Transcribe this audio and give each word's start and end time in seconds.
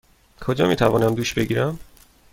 کجا 0.41 0.67
می 0.67 0.75
توانم 0.75 1.15
دوش 1.15 1.33
بگیرم؟ 1.33 1.79